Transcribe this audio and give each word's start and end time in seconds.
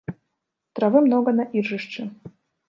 Травы 0.79 1.03
многа 1.09 1.35
на 1.41 1.45
іржышчы. 1.61 2.07